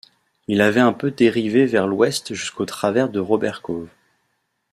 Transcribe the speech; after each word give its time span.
Il 0.47 0.61
avait 0.61 0.79
un 0.79 0.93
peu 0.93 1.11
dérivé 1.11 1.67
vers 1.67 1.85
l’ouest 1.85 2.33
jusqu’au 2.33 2.65
travers 2.65 3.07
de 3.07 3.19
Roberts-Cove. 3.19 3.87